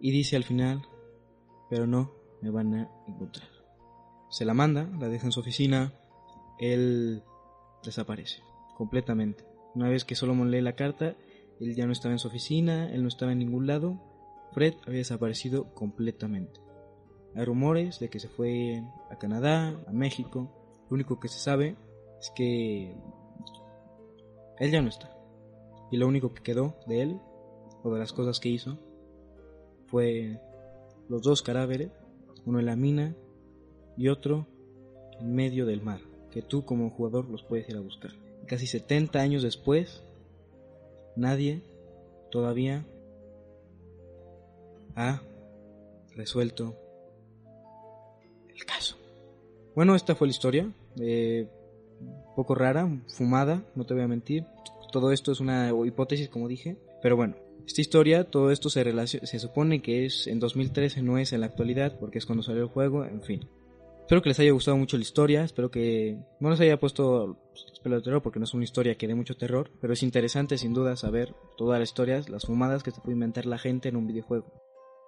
Y 0.00 0.10
dice 0.10 0.36
al 0.36 0.44
final, 0.44 0.82
pero 1.68 1.86
no 1.86 2.14
me 2.40 2.50
van 2.50 2.74
a 2.74 2.90
encontrar. 3.06 3.48
Se 4.30 4.46
la 4.46 4.54
manda, 4.54 4.88
la 4.98 5.08
deja 5.08 5.26
en 5.26 5.32
su 5.32 5.40
oficina. 5.40 5.92
Él 6.58 7.22
desaparece 7.84 8.42
completamente. 8.76 9.49
Una 9.74 9.88
vez 9.88 10.04
que 10.04 10.14
Solomon 10.14 10.50
lee 10.50 10.60
la 10.60 10.74
carta, 10.74 11.16
él 11.60 11.74
ya 11.74 11.86
no 11.86 11.92
estaba 11.92 12.12
en 12.12 12.18
su 12.18 12.28
oficina, 12.28 12.90
él 12.90 13.02
no 13.02 13.08
estaba 13.08 13.32
en 13.32 13.38
ningún 13.38 13.66
lado. 13.66 14.00
Fred 14.52 14.74
había 14.86 14.98
desaparecido 14.98 15.72
completamente. 15.74 16.60
Hay 17.36 17.44
rumores 17.44 18.00
de 18.00 18.08
que 18.08 18.18
se 18.18 18.28
fue 18.28 18.82
a 19.10 19.16
Canadá, 19.16 19.78
a 19.86 19.92
México. 19.92 20.50
Lo 20.88 20.94
único 20.94 21.20
que 21.20 21.28
se 21.28 21.38
sabe 21.38 21.76
es 22.18 22.30
que 22.34 22.96
él 24.58 24.70
ya 24.70 24.82
no 24.82 24.88
está. 24.88 25.16
Y 25.92 25.96
lo 25.96 26.08
único 26.08 26.34
que 26.34 26.42
quedó 26.42 26.76
de 26.86 27.02
él, 27.02 27.20
o 27.82 27.92
de 27.92 27.98
las 27.98 28.12
cosas 28.12 28.40
que 28.40 28.48
hizo, 28.48 28.78
fue 29.86 30.40
los 31.08 31.22
dos 31.22 31.42
cadáveres, 31.42 31.90
uno 32.44 32.58
en 32.58 32.66
la 32.66 32.76
mina 32.76 33.14
y 33.96 34.08
otro 34.08 34.46
en 35.20 35.34
medio 35.34 35.66
del 35.66 35.82
mar, 35.82 36.00
que 36.30 36.42
tú 36.42 36.64
como 36.64 36.90
jugador 36.90 37.28
los 37.28 37.42
puedes 37.42 37.68
ir 37.68 37.76
a 37.76 37.80
buscar. 37.80 38.12
Casi 38.50 38.66
70 38.66 39.20
años 39.20 39.44
después, 39.44 40.02
nadie 41.14 41.62
todavía 42.32 42.84
ha 44.96 45.22
resuelto 46.16 46.74
el 48.48 48.64
caso. 48.64 48.96
Bueno, 49.76 49.94
esta 49.94 50.16
fue 50.16 50.26
la 50.26 50.32
historia. 50.32 50.68
Eh, 51.00 51.46
poco 52.34 52.56
rara, 52.56 52.90
fumada, 53.16 53.62
no 53.76 53.86
te 53.86 53.94
voy 53.94 54.02
a 54.02 54.08
mentir. 54.08 54.44
Todo 54.90 55.12
esto 55.12 55.30
es 55.30 55.38
una 55.38 55.70
hipótesis, 55.86 56.28
como 56.28 56.48
dije. 56.48 56.76
Pero 57.02 57.14
bueno, 57.14 57.36
esta 57.68 57.82
historia, 57.82 58.24
todo 58.24 58.50
esto 58.50 58.68
se, 58.68 58.82
se 59.06 59.38
supone 59.38 59.80
que 59.80 60.06
es 60.06 60.26
en 60.26 60.40
2013, 60.40 61.02
no 61.02 61.18
es 61.18 61.32
en 61.32 61.42
la 61.42 61.46
actualidad, 61.46 62.00
porque 62.00 62.18
es 62.18 62.26
cuando 62.26 62.42
salió 62.42 62.64
el 62.64 62.68
juego, 62.68 63.04
en 63.04 63.22
fin. 63.22 63.48
Espero 64.10 64.22
que 64.22 64.30
les 64.30 64.40
haya 64.40 64.50
gustado 64.50 64.76
mucho 64.76 64.96
la 64.96 65.02
historia, 65.02 65.44
espero 65.44 65.70
que 65.70 66.18
no 66.40 66.50
les 66.50 66.58
haya 66.58 66.80
puesto 66.80 67.36
pelo 67.80 67.94
de 67.94 68.02
terror 68.02 68.20
porque 68.20 68.40
no 68.40 68.44
es 68.44 68.54
una 68.54 68.64
historia 68.64 68.96
que 68.96 69.06
dé 69.06 69.14
mucho 69.14 69.36
terror, 69.36 69.70
pero 69.80 69.92
es 69.92 70.02
interesante 70.02 70.58
sin 70.58 70.74
duda 70.74 70.96
saber 70.96 71.32
todas 71.56 71.78
las 71.78 71.90
historias, 71.90 72.28
las 72.28 72.44
fumadas 72.44 72.82
que 72.82 72.90
se 72.90 73.00
puede 73.00 73.12
inventar 73.12 73.46
la 73.46 73.56
gente 73.56 73.88
en 73.88 73.94
un 73.94 74.08
videojuego. 74.08 74.52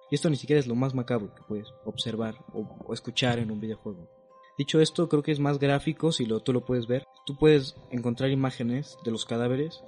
Y 0.09 0.15
esto 0.15 0.29
ni 0.29 0.37
siquiera 0.37 0.61
es 0.61 0.67
lo 0.67 0.75
más 0.75 0.95
macabro 0.95 1.35
que 1.35 1.43
puedes 1.45 1.67
observar 1.83 2.35
o, 2.53 2.61
o 2.85 2.93
escuchar 2.93 3.39
en 3.39 3.51
un 3.51 3.59
videojuego. 3.59 4.09
Dicho 4.57 4.79
esto, 4.79 5.09
creo 5.09 5.21
que 5.21 5.33
es 5.33 5.39
más 5.41 5.59
gráfico 5.59 6.13
si 6.13 6.25
lo, 6.25 6.39
tú 6.39 6.53
lo 6.53 6.63
puedes 6.63 6.87
ver. 6.87 7.03
Tú 7.25 7.35
puedes 7.35 7.75
encontrar 7.91 8.29
imágenes 8.29 8.97
de 9.03 9.11
los 9.11 9.25
cadáveres, 9.25 9.83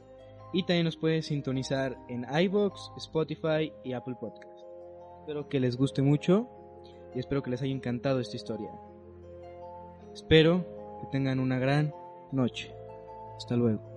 y 0.54 0.64
también 0.64 0.86
nos 0.86 0.98
pueden 0.98 1.22
sintonizar 1.24 1.98
en 2.10 2.26
iBox, 2.30 2.92
Spotify 2.98 3.72
y 3.84 3.94
Apple 3.94 4.16
Podcast. 4.20 4.60
Espero 5.22 5.48
que 5.50 5.60
les 5.60 5.78
guste 5.78 6.02
mucho 6.02 6.50
y 7.16 7.20
espero 7.20 7.44
que 7.44 7.52
les 7.52 7.62
haya 7.62 7.74
encantado 7.74 8.20
esta 8.20 8.38
historia. 8.38 8.72
Espero 10.14 10.66
que 11.02 11.08
tengan 11.12 11.40
una 11.40 11.60
gran 11.60 11.94
noche. 12.32 12.74
Hasta 13.38 13.56
luego. 13.56 13.93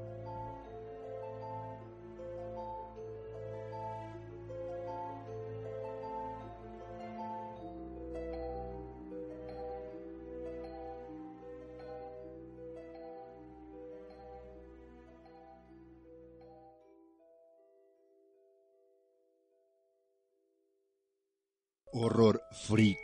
Horror 21.99 22.43
freak. 22.53 22.99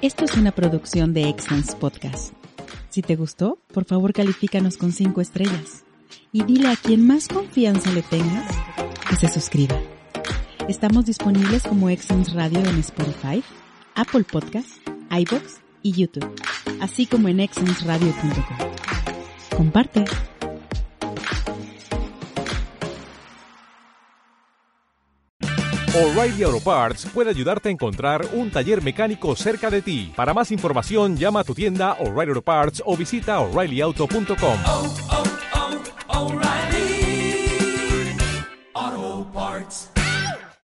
Esto 0.00 0.24
es 0.24 0.36
una 0.36 0.52
producción 0.52 1.12
de 1.12 1.28
Excellence 1.28 1.74
Podcast. 1.76 2.34
Si 2.88 3.02
te 3.02 3.16
gustó, 3.16 3.58
por 3.74 3.84
favor 3.84 4.12
califícanos 4.12 4.76
con 4.76 4.92
5 4.92 5.20
estrellas. 5.20 5.84
Y 6.30 6.44
dile 6.44 6.68
a 6.68 6.76
quien 6.76 7.04
más 7.04 7.26
confianza 7.26 7.90
le 7.90 8.02
tengas 8.02 8.46
que 9.08 9.16
se 9.16 9.28
suscriba. 9.28 9.76
Estamos 10.68 11.06
disponibles 11.06 11.62
como 11.62 11.88
Excellence 11.88 12.34
Radio 12.34 12.60
en 12.60 12.78
Spotify, 12.80 13.42
Apple 13.94 14.24
Podcasts, 14.24 14.80
iBox 15.10 15.60
y 15.82 15.92
YouTube, 15.92 16.30
así 16.80 17.06
como 17.06 17.28
en 17.28 17.40
excellenceradio.com. 17.40 19.56
Comparte. 19.56 20.04
O'Reilly 25.94 26.44
Auto 26.44 26.60
Parts 26.60 27.06
puede 27.06 27.30
ayudarte 27.30 27.70
a 27.70 27.72
encontrar 27.72 28.24
un 28.32 28.52
taller 28.52 28.82
mecánico 28.82 29.34
cerca 29.34 29.68
de 29.68 29.82
ti. 29.82 30.12
Para 30.14 30.32
más 30.32 30.52
información, 30.52 31.16
llama 31.16 31.40
a 31.40 31.44
tu 31.44 31.54
tienda 31.54 31.94
O'Reilly 31.94 32.30
Auto 32.30 32.42
Parts 32.42 32.82
o 32.86 32.96
visita 32.96 33.40
oreillyauto.com. 33.40 35.27